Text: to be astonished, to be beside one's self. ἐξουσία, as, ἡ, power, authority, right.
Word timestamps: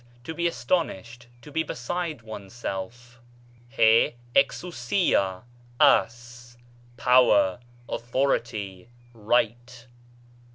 to 0.23 0.33
be 0.33 0.47
astonished, 0.47 1.27
to 1.43 1.51
be 1.51 1.61
beside 1.61 2.23
one's 2.23 2.53
self. 2.53 3.19
ἐξουσία, 3.77 5.43
as, 5.79 6.57
ἡ, 6.57 6.57
power, 6.97 7.59
authority, 7.87 8.89
right. 9.13 9.85